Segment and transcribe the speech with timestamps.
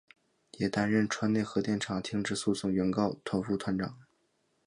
[0.57, 3.99] 也担任川内核电厂差止诉讼原告团副团长。